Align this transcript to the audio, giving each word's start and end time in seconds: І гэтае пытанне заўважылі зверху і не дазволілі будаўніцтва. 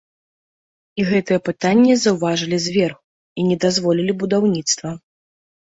І 1.01 1.05
гэтае 1.09 1.37
пытанне 1.49 1.93
заўважылі 2.05 2.57
зверху 2.65 3.03
і 3.43 3.47
не 3.51 3.55
дазволілі 3.67 4.19
будаўніцтва. 4.25 4.89